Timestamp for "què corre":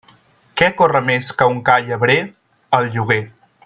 0.61-1.01